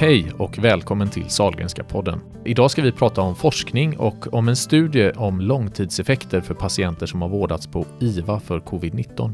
[0.00, 2.20] Hej och välkommen till Sahlgrenska podden.
[2.44, 7.22] Idag ska vi prata om forskning och om en studie om långtidseffekter för patienter som
[7.22, 9.32] har vårdats på IVA för covid-19.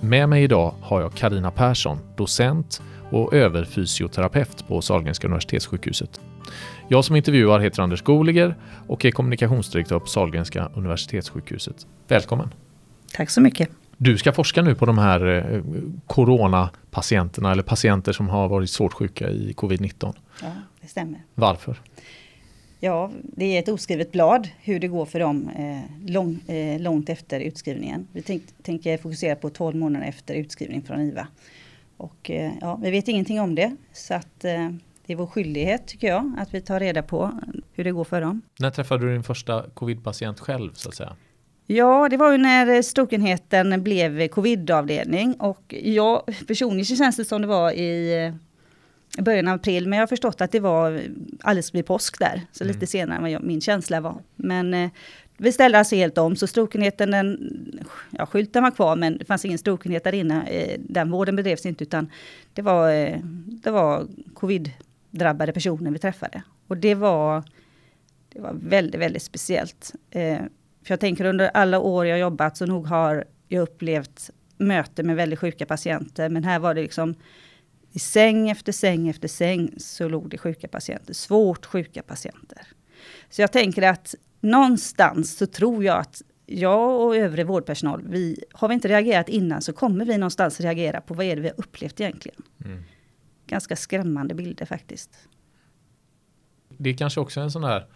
[0.00, 6.20] Med mig idag har jag Karina Persson, docent och överfysioterapeut på Sahlgrenska universitetssjukhuset.
[6.88, 8.56] Jag som intervjuar heter Anders Goliger
[8.86, 11.86] och är kommunikationsdirektör på Sahlgrenska universitetssjukhuset.
[12.08, 12.54] Välkommen!
[13.12, 13.81] Tack så mycket!
[14.04, 15.62] Du ska forska nu på de här eh,
[16.06, 20.14] coronapatienterna eller patienter som har varit svårt sjuka i covid-19.
[20.42, 21.20] Ja, det stämmer.
[21.34, 21.80] Varför?
[22.80, 27.08] Ja, det är ett oskrivet blad hur det går för dem eh, lång, eh, långt
[27.08, 28.06] efter utskrivningen.
[28.12, 31.26] Vi tänk, tänker fokusera på 12 månader efter utskrivning från IVA.
[31.96, 34.70] Och eh, ja, vi vet ingenting om det så att eh,
[35.06, 37.40] det är vår skyldighet tycker jag att vi tar reda på
[37.72, 38.42] hur det går för dem.
[38.58, 41.16] När träffade du din första covid-patient själv så att säga?
[41.74, 47.46] Ja, det var ju när stokenheten blev covidavdelning och jag personligen känns det som det
[47.48, 48.32] var i
[49.18, 51.02] början av april, men jag har förstått att det var
[51.40, 52.74] alldeles vid påsk där, så mm.
[52.74, 54.22] lite senare än vad jag, min känsla var.
[54.36, 54.90] Men eh,
[55.36, 57.52] vi ställde alltså helt om, så strokenheten, den,
[58.10, 60.42] ja, skylten var kvar, men det fanns ingen strokenhet där inne.
[60.46, 62.10] Eh, den vården bedrevs inte, utan
[62.52, 66.42] det var, eh, det var covid-drabbade personer vi träffade.
[66.66, 67.42] Och det var,
[68.32, 69.94] det var väldigt, väldigt speciellt.
[70.84, 75.16] För jag tänker under alla år jag jobbat så nog har jag upplevt möte med
[75.16, 76.28] väldigt sjuka patienter.
[76.28, 77.14] Men här var det liksom
[77.92, 81.14] i säng efter säng efter säng så låg det sjuka patienter.
[81.14, 82.66] Svårt sjuka patienter.
[83.30, 88.68] Så jag tänker att någonstans så tror jag att jag och övrig vårdpersonal, vi, har
[88.68, 91.60] vi inte reagerat innan så kommer vi någonstans reagera på vad är det vi har
[91.60, 92.42] upplevt egentligen.
[92.64, 92.82] Mm.
[93.46, 95.10] Ganska skrämmande bilder faktiskt.
[96.68, 97.86] Det är kanske också en sån här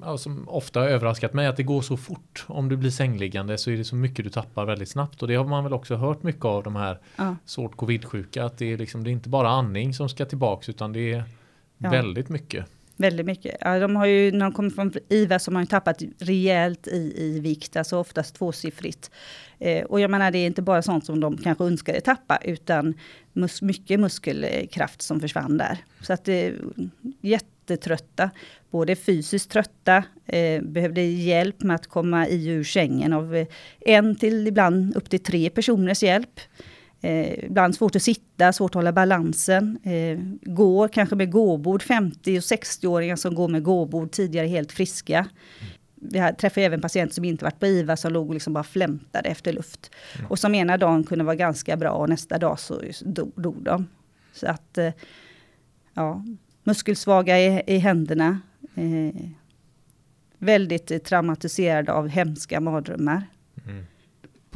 [0.00, 2.44] ja, som ofta har överraskat mig att det går så fort.
[2.46, 5.34] Om du blir sängliggande så är det så mycket du tappar väldigt snabbt och det
[5.34, 7.36] har man väl också hört mycket av de här ja.
[7.44, 10.92] svårt covid-sjuka att det är liksom det är inte bara andning som ska tillbaks utan
[10.92, 11.24] det är
[11.78, 11.90] ja.
[11.90, 12.66] väldigt mycket.
[12.96, 13.56] Väldigt mycket.
[13.60, 17.12] Ja, de har ju, när de kommer från IVA så har man tappat rejält i,
[17.16, 19.10] i vikt, alltså oftast tvåsiffrigt.
[19.58, 22.94] Eh, och jag menar det är inte bara sånt som de kanske önskade tappa utan
[23.32, 25.78] mus mycket muskelkraft som försvann där.
[26.00, 26.54] Så att det är
[27.70, 28.30] jättetrötta,
[28.70, 33.46] både fysiskt trötta, eh, behövde hjälp med att komma i ur sängen av eh,
[33.80, 36.40] en till ibland upp till tre personers hjälp.
[37.00, 39.78] Eh, ibland svårt att sitta, svårt att hålla balansen.
[39.82, 40.18] Eh,
[40.54, 45.26] går kanske med gåbord, 50 och 60-åringar som går med gåbord, tidigare helt friska.
[45.94, 49.28] Vi träffade även patienter som inte varit på IVA som låg och liksom bara flämtade
[49.28, 49.90] efter luft.
[50.14, 50.30] Mm.
[50.30, 53.86] Och som ena dagen kunde vara ganska bra och nästa dag så dog, dog de.
[54.32, 54.92] Så att, eh,
[55.94, 56.22] ja,
[56.66, 58.40] muskelsvaga i, i händerna.
[58.74, 59.22] Eh,
[60.38, 63.22] väldigt traumatiserade av hemska mardrömmar.
[63.66, 63.86] Mm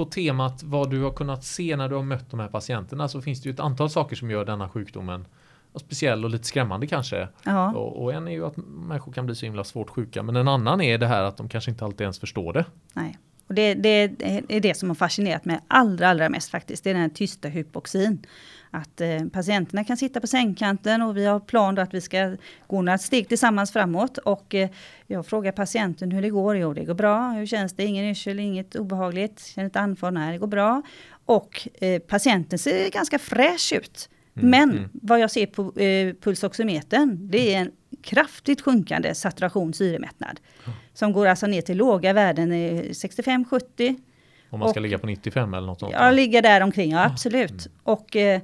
[0.00, 3.20] på temat vad du har kunnat se när du har mött de här patienterna så
[3.20, 5.26] finns det ju ett antal saker som gör denna sjukdomen
[5.74, 7.28] speciell och lite skrämmande kanske.
[7.42, 7.72] Ja.
[7.72, 10.48] Och, och, en är ju att människor kan bli så himla svårt sjuka men en
[10.48, 12.64] annan är det här att de kanske inte alltid ens förstår det.
[12.92, 13.18] Nej.
[13.50, 13.90] Och det, det,
[14.48, 16.84] är det som har fascinerat mig allra, allra mest faktiskt.
[16.84, 18.26] Det är den här tysta hypoxin.
[18.70, 22.82] Att eh, patienterna kan sitta på sängkanten och vi har plan att vi ska gå
[22.82, 24.18] några steg tillsammans framåt.
[24.18, 24.70] Och eh,
[25.06, 26.56] jag frågar patienten hur det går.
[26.56, 27.30] Jo, det går bra.
[27.30, 27.84] Hur känns det?
[27.84, 29.40] Ingen yrsel, inget obehagligt.
[29.40, 30.14] Känner inte andfådd?
[30.14, 30.82] Nej, det går bra.
[31.24, 34.08] Och eh, patienten ser ganska fräsch ut.
[34.36, 34.90] Mm, Men mm.
[34.92, 37.70] vad jag ser på eh, pulsoximetern, det är en
[38.02, 40.40] kraftigt sjunkande saturation syremättnad.
[40.64, 40.78] Mm.
[40.92, 44.00] Som går alltså ner till låga värden, 65-70.
[44.50, 45.92] Om man ska och, ligga på 95 eller något sånt?
[45.92, 47.50] Ja, ligga där omkring, ja absolut.
[47.50, 47.72] Mm.
[47.82, 48.40] Och eh,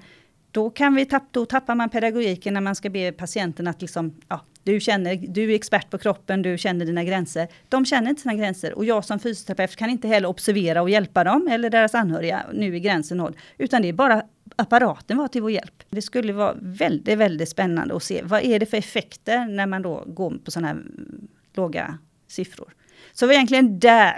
[0.50, 4.20] då, kan vi tapp, då tappar man pedagogiken när man ska be patienten att liksom,
[4.28, 7.48] ja, du, känner, du är expert på kroppen, du känner dina gränser.
[7.68, 11.24] De känner inte sina gränser och jag som fysioterapeut kan inte heller observera och hjälpa
[11.24, 12.46] dem eller deras anhöriga.
[12.52, 13.36] Nu är gränsen nådd.
[13.58, 14.22] Utan det är bara
[14.56, 15.82] apparaten var till vår hjälp.
[15.90, 19.82] Det skulle vara väldigt, väldigt spännande att se vad är det för effekter när man
[19.82, 22.74] då går på sådana här mm, låga siffror.
[23.12, 24.16] Så det var egentligen där,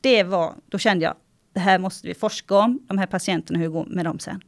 [0.00, 1.14] det var, då kände jag,
[1.52, 4.40] det här måste vi forska om, de här patienterna, hur det går med dem sen.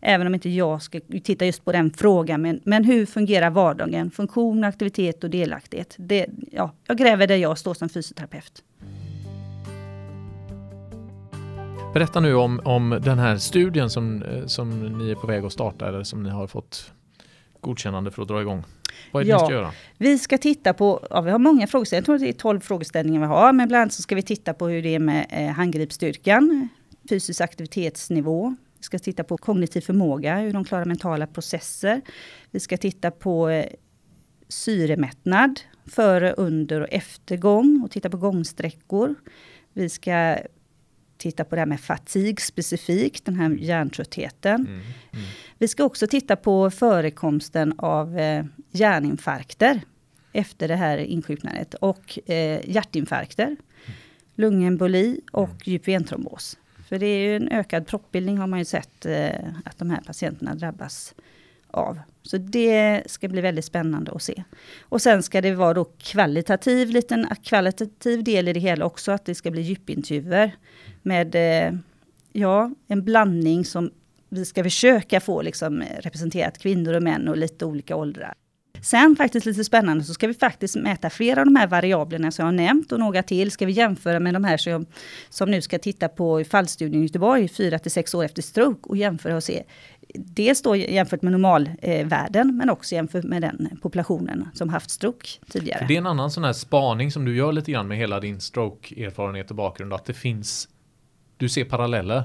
[0.00, 4.10] Även om inte jag ska titta just på den frågan, men, men hur fungerar vardagen?
[4.10, 5.94] Funktion, aktivitet och delaktighet.
[5.98, 8.62] Det, ja, jag gräver där jag står som fysioterapeut.
[11.94, 15.52] Berätta nu om, om den här studien som, eh, som ni är på väg att
[15.52, 16.92] starta eller som ni har fått
[17.60, 18.64] godkännande för att dra igång.
[19.12, 19.72] Vad är det ja, ni ska göra?
[19.98, 23.20] Vi ska titta på, ja, vi har många frågeställningar, jag tror det är 12 frågeställningar
[23.20, 25.46] vi har, men bland annat så ska vi titta på hur det är med eh,
[25.46, 26.68] handgripsstyrkan,
[27.08, 32.00] fysisk aktivitetsnivå, vi ska titta på kognitiv förmåga, hur de klarar mentala processer.
[32.50, 33.66] Vi ska titta på eh,
[34.48, 39.14] syremättnad före, under och efter gång och titta på gångsträckor.
[39.72, 40.36] Vi ska
[41.22, 44.60] titta på det här med fatig specifikt, den här hjärntröttheten.
[44.60, 45.24] Mm, mm.
[45.58, 49.80] Vi ska också titta på förekomsten av eh, hjärninfarkter
[50.32, 53.56] efter det här insjuknandet och eh, hjärtinfarkter,
[54.34, 56.58] lungemboli och djup ventrombos.
[56.88, 59.30] För det är ju en ökad proppbildning har man ju sett eh,
[59.64, 61.14] att de här patienterna drabbas
[61.72, 61.98] av.
[62.22, 64.44] Så det ska bli väldigt spännande att se.
[64.80, 69.24] Och sen ska det vara då kvalitativ, liten kvalitativ del i det hela också, att
[69.24, 70.56] det ska bli djupintervjuer
[71.02, 71.74] med eh,
[72.32, 73.90] ja, en blandning som
[74.28, 78.34] vi ska försöka få liksom eh, representerat kvinnor och män och lite olika åldrar.
[78.82, 82.42] Sen faktiskt lite spännande så ska vi faktiskt mäta flera av de här variablerna som
[82.42, 84.86] jag har nämnt och några till ska vi jämföra med de här som,
[85.28, 88.96] som nu ska titta på fallstudien i Göteborg, 4 till 6 år efter stroke och
[88.96, 89.62] jämföra och se
[90.14, 95.28] dels då jämfört med normalvärden eh, men också jämfört med den populationen som haft stroke
[95.48, 95.78] tidigare.
[95.78, 98.20] För det är en annan sån här spaning som du gör lite grann med hela
[98.20, 100.68] din stroke-erfarenhet och bakgrund, att det finns
[101.42, 102.22] du ser paralleller.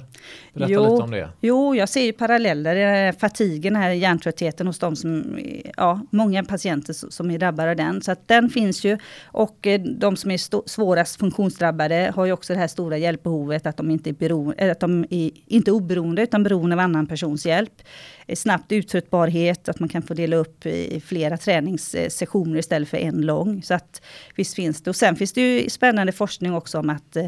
[0.53, 1.29] Berätta jo, lite om det.
[1.41, 3.11] Jo, jag ser ju paralleller.
[3.11, 5.39] Fatigen, här hjärntröttheten hos de som,
[5.77, 8.01] ja, många patienter som är drabbade av den.
[8.01, 8.97] Så att den finns ju.
[9.25, 13.77] Och eh, de som är svårast funktionsdrabbade har ju också det här stora hjälpbehovet att
[13.77, 17.81] de inte är, beroende, att de är inte oberoende utan beroende av annan persons hjälp.
[18.27, 23.21] Eh, snabbt uttröttbarhet, att man kan få dela upp i flera träningssessioner istället för en
[23.21, 23.63] lång.
[23.63, 24.01] Så att
[24.35, 24.89] visst finns det.
[24.89, 27.25] Och sen finns det ju spännande forskning också om att eh,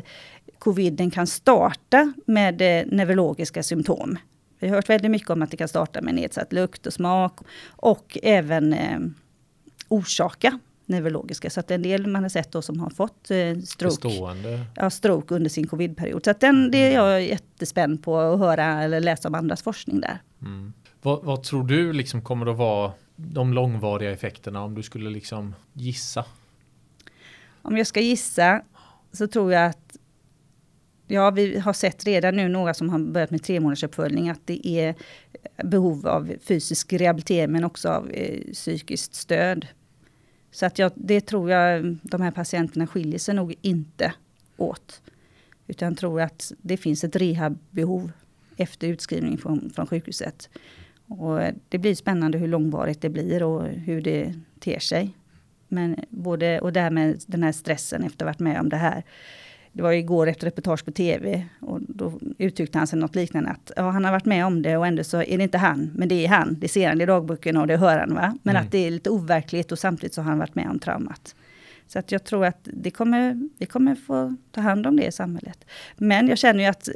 [0.60, 4.18] coviden kan starta med eh, neurologiska symptom.
[4.60, 7.40] Vi har hört väldigt mycket om att det kan starta med nedsatt lukt och smak
[7.70, 9.00] och även eh,
[9.88, 10.60] orsaka
[10.90, 11.50] neurologiska.
[11.50, 14.10] Så att en del man har sett då som har fått eh, stroke,
[14.76, 16.24] ja, stroke under sin covidperiod.
[16.24, 20.02] Så att den, det är jag jättespänd på att höra eller läsa om andras forskning
[20.02, 20.22] där.
[20.42, 20.74] Mm.
[21.02, 25.56] Vad, vad, tror du liksom kommer att vara de långvariga effekterna om du skulle liksom
[25.74, 26.26] gissa?
[27.62, 28.62] Om jag ska gissa
[29.12, 29.89] så tror jag att
[31.12, 34.42] Ja, vi har sett redan nu några som har börjat med tre månaders uppföljning att
[34.46, 34.96] det är
[35.64, 39.68] behov av fysisk rehabilitering men också av eh, psykiskt stöd.
[40.52, 44.14] Så att jag, det tror jag de här patienterna skiljer sig nog inte
[44.58, 45.02] åt.
[45.68, 48.12] Utan tror att det finns ett rehabbehov
[48.58, 50.50] efter utskrivning från, från sjukhuset.
[51.08, 55.16] Och eh, det blir spännande hur långvarigt det blir och hur det ter sig.
[55.68, 59.04] Men både, och därmed den här stressen efter att ha varit med om det här
[59.74, 63.72] det var igår ett reportage på tv och då uttryckte han sig något liknande att
[63.76, 66.10] ja, han har varit med om det och ändå så är det inte han, men
[66.10, 66.56] det är han.
[66.60, 68.14] Det ser han i dagboken och det hör han.
[68.14, 68.38] Va?
[68.44, 68.66] Men mm.
[68.66, 71.36] att det är lite overkligt och samtidigt så har han varit med om traumat.
[71.94, 75.12] Så att jag tror att det kommer, vi kommer få ta hand om det i
[75.12, 75.66] samhället.
[75.98, 76.94] Men jag känner ju att eh,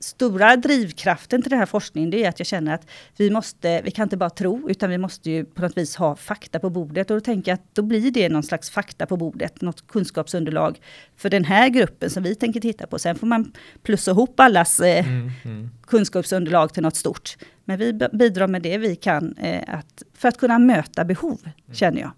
[0.00, 3.90] stora drivkraften till den här forskningen, det är att jag känner att vi måste, vi
[3.90, 7.10] kan inte bara tro, utan vi måste ju på något vis ha fakta på bordet.
[7.10, 10.80] Och då tänker jag att då blir det någon slags fakta på bordet, något kunskapsunderlag
[11.16, 12.98] för den här gruppen som vi tänker titta på.
[12.98, 13.52] Sen får man
[13.82, 15.70] plussa ihop allas eh, mm, mm.
[15.86, 17.36] kunskapsunderlag till något stort.
[17.64, 21.74] Men vi bidrar med det vi kan eh, att, för att kunna möta behov, mm.
[21.74, 22.10] känner jag.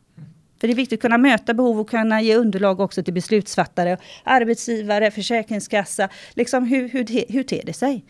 [0.61, 3.97] För det är viktigt att kunna möta behov och kunna ge underlag också till beslutsfattare,
[4.25, 6.09] arbetsgivare, försäkringskassa.
[6.35, 8.05] Liksom hur, hur, hur ter det sig?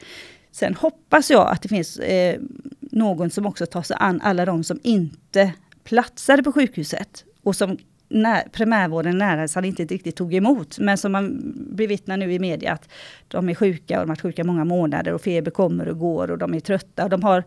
[0.50, 2.40] Sen hoppas jag att det finns eh,
[2.80, 5.52] någon som också tar sig an alla de som inte
[5.84, 7.78] platsade på sjukhuset och som
[8.08, 10.78] när, primärvården nära sig inte riktigt tog emot.
[10.78, 12.88] Men som man bevittnar nu i media att
[13.28, 16.30] de är sjuka och de har varit sjuka många månader och feber kommer och går
[16.30, 17.04] och de är trötta.
[17.04, 17.44] Och de har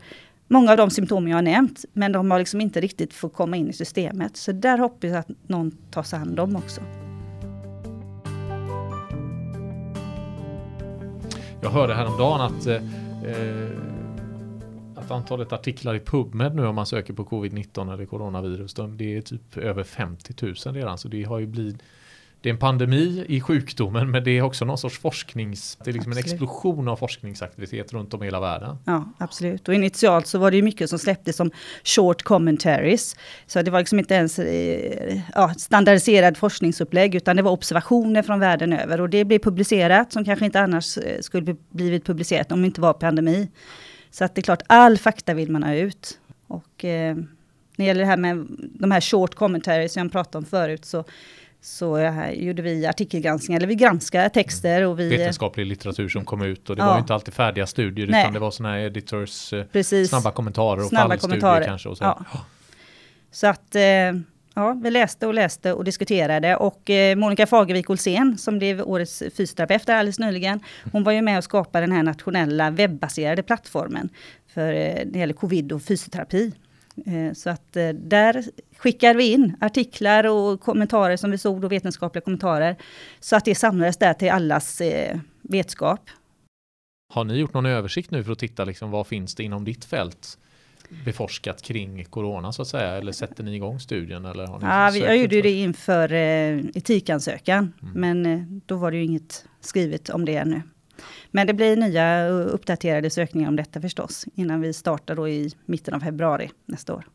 [0.51, 3.57] många av de symptom jag har nämnt, men de har liksom inte riktigt fått komma
[3.57, 4.37] in i systemet.
[4.37, 6.81] Så där hoppas jag att någon tar sig an dem också.
[11.61, 13.69] Jag hörde häromdagen att, eh, eh,
[14.95, 19.21] att antalet artiklar i PubMed nu om man söker på covid-19 eller coronavirus, det är
[19.21, 20.33] typ över 50
[20.65, 20.97] 000 redan.
[20.97, 21.81] Så det har ju blivit
[22.41, 25.93] det är en pandemi i sjukdomen men det är också någon sorts forsknings, det är
[25.93, 28.77] liksom en explosion av forskningsaktivitet runt om i hela världen.
[28.85, 29.67] Ja, absolut.
[29.67, 31.51] Och initialt så var det ju mycket som släpptes som
[31.83, 33.15] short commentaries.
[33.47, 38.39] Så det var liksom inte ens eh, ja, standardiserad forskningsupplägg utan det var observationer från
[38.39, 39.01] världen över.
[39.01, 42.81] Och det blev publicerat som kanske inte annars eh, skulle blivit publicerat om det inte
[42.81, 43.49] var pandemi.
[44.11, 46.19] Så att det är klart, all fakta vill man ha ut.
[46.47, 47.25] Och eh, när
[47.77, 51.03] det gäller det här med de här short commentaries som jag pratade om förut så
[51.61, 54.85] så gjorde vi artikelgranskningar, eller vi granskade texter.
[54.85, 56.87] Och vi, Vetenskaplig litteratur som kom ut och det ja.
[56.87, 58.21] var inte alltid färdiga studier Nej.
[58.21, 60.09] utan det var sådana här editors eh, Precis.
[60.09, 61.65] snabba kommentarer och snabba kommentarer.
[61.65, 61.89] kanske.
[61.89, 62.03] Och så.
[62.03, 62.25] Ja.
[63.31, 63.81] så att eh,
[64.53, 69.23] ja, vi läste och läste och diskuterade och eh, Monica Fagervik Olsén som blev årets
[69.37, 70.59] fysioterapeut alldeles nyligen.
[70.91, 74.09] Hon var ju med och skapade den här nationella webbaserade plattformen
[74.53, 74.71] för
[75.05, 76.51] det gäller covid och fysioterapi.
[77.05, 78.43] Eh, så att eh, där
[78.77, 82.75] skickar vi in artiklar och kommentarer som vi såg, och vetenskapliga kommentarer.
[83.19, 86.09] Så att det samlades där till allas eh, vetskap.
[87.13, 89.85] Har ni gjort någon översikt nu för att titta liksom, vad finns det inom ditt
[89.85, 90.37] fält
[91.05, 92.91] beforskat kring corona så att säga?
[92.91, 94.25] Eller sätter ni igång studien?
[94.25, 95.43] Eller har ni ja, vi, jag gjorde för?
[95.43, 97.93] det inför eh, etikansökan, Mm.
[98.01, 100.61] men eh, då var det ju inget skrivet om det ännu.
[101.31, 105.93] Men det blir nya uppdaterade sökningar om detta förstås, innan vi startar då i mitten
[105.93, 107.05] av februari nästa år.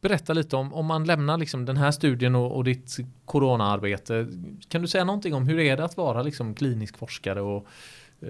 [0.00, 4.26] Berätta lite om, om man lämnar liksom den här studien och, och ditt coronaarbete.
[4.68, 7.66] Kan du säga någonting om hur är det att vara liksom klinisk forskare och
[8.20, 8.28] eh,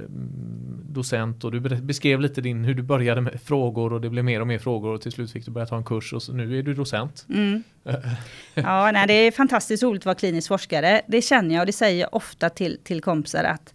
[0.88, 4.40] docent och du beskrev lite din, hur du började med frågor och det blev mer
[4.40, 6.58] och mer frågor och till slut fick du börja ta en kurs och så, nu
[6.58, 7.26] är du docent.
[7.28, 7.62] Mm.
[8.54, 11.02] Ja, nej, det är fantastiskt roligt att vara klinisk forskare.
[11.06, 13.74] Det känner jag och det säger jag ofta till, till kompisar att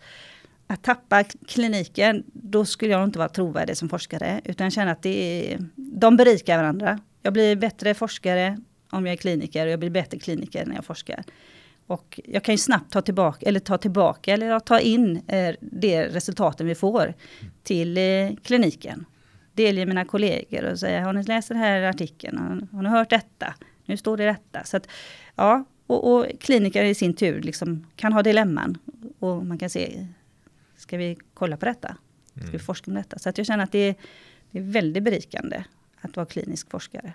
[0.67, 4.41] att tappa kliniken, då skulle jag inte vara trovärdig som forskare.
[4.43, 6.99] Utan känna att det är, de berikar varandra.
[7.21, 8.57] Jag blir bättre forskare
[8.89, 11.23] om jag är kliniker och jag blir bättre kliniker när jag forskar.
[11.87, 16.07] Och jag kan ju snabbt ta tillbaka, eller ta tillbaka, eller ta in eh, det
[16.07, 17.13] resultaten vi får
[17.63, 19.05] till eh, kliniken.
[19.53, 22.37] Delge mina kollegor och säga, har ni läst den här artikeln?
[22.37, 23.53] Har, har ni hört detta?
[23.85, 24.63] Nu står det detta.
[24.63, 24.87] Så att,
[25.35, 28.77] ja, och, och kliniker i sin tur liksom kan ha dilemman.
[29.19, 30.07] Och man kan se,
[30.77, 31.97] ska vi kolla på detta?
[32.41, 33.19] Ska vi forska om detta?
[33.19, 33.95] Så att jag känner att det är,
[34.51, 35.63] det är väldigt berikande
[36.01, 37.13] att vara klinisk forskare.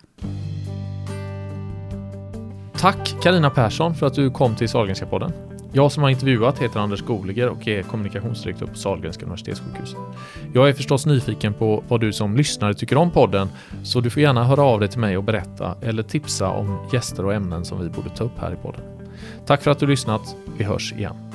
[2.77, 5.33] Tack Karina Persson för att du kom till Sahlgrenska podden.
[5.73, 9.95] Jag som har intervjuat heter Anders Goliger och är kommunikationsdirektör på Sahlgrenska universitetssjukhus.
[10.55, 13.49] Jag är förstås nyfiken på vad du som lyssnare tycker om podden,
[13.85, 17.25] så du får gärna höra av dig till mig och berätta eller tipsa om gäster
[17.25, 18.81] och ämnen som vi borde ta upp här i podden.
[19.47, 20.37] Tack för att du lyssnat.
[20.59, 21.30] Vi hörs igen.